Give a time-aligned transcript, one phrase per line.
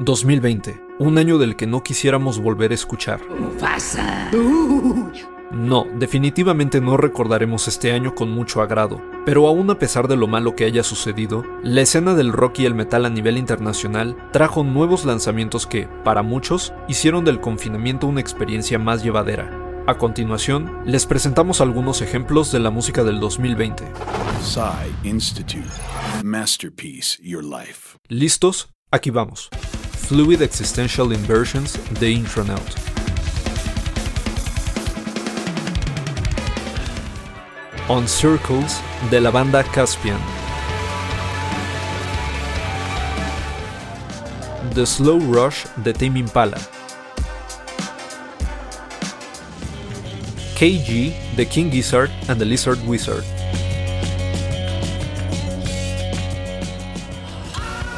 [0.00, 3.20] 2020, un año del que no quisiéramos volver a escuchar.
[5.52, 10.26] No, definitivamente no recordaremos este año con mucho agrado, pero aún a pesar de lo
[10.26, 14.64] malo que haya sucedido, la escena del rock y el metal a nivel internacional trajo
[14.64, 19.84] nuevos lanzamientos que, para muchos, hicieron del confinamiento una experiencia más llevadera.
[19.86, 23.84] A continuación, les presentamos algunos ejemplos de la música del 2020.
[25.02, 25.68] Institute.
[26.24, 27.98] Masterpiece Your Life.
[28.08, 28.70] ¿Listos?
[28.90, 29.50] Aquí vamos.
[30.10, 32.74] Fluid Existential Inversions the Intronaut.
[37.88, 40.18] On Circles de la banda Caspian.
[44.74, 46.58] The Slow Rush de Tame Impala.
[50.58, 53.22] KG The King Gizzard and the Lizard Wizard.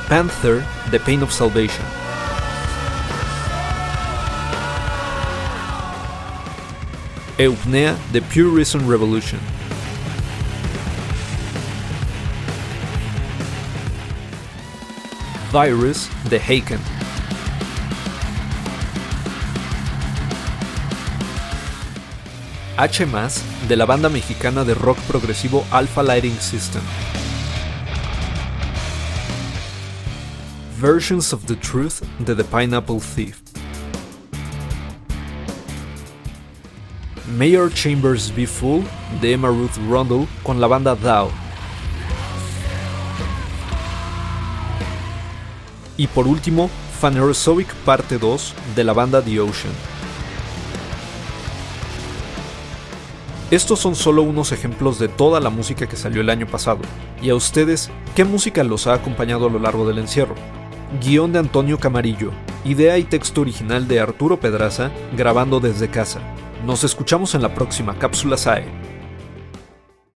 [0.09, 2.02] Panther The Pain of Salvation.
[7.39, 9.41] Eupnea The Pure Reason Revolution.
[15.51, 16.79] Virus The Haken.
[22.79, 23.07] H
[23.69, 26.83] de la banda mexicana de rock progresivo Alpha Lighting System.
[30.79, 33.42] Versions of the Truth de The Pineapple Thief.
[37.27, 38.83] Mayor Chambers Be Full
[39.21, 41.31] de Emma Ruth Rundle con la banda Thou.
[45.97, 46.69] Y por último,
[47.01, 49.73] Phanerozoic Parte 2 de la banda The Ocean.
[53.53, 56.81] Estos son solo unos ejemplos de toda la música que salió el año pasado.
[57.23, 60.35] ¿Y a ustedes qué música los ha acompañado a lo largo del encierro?
[61.01, 62.33] Guión de Antonio Camarillo.
[62.65, 66.21] Idea y texto original de Arturo Pedraza, grabando desde casa.
[66.65, 68.82] Nos escuchamos en la próxima cápsula SAE.